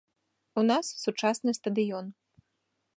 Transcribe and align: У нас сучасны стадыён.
У 0.61 0.63
нас 0.69 0.85
сучасны 1.03 1.51
стадыён. 1.59 2.05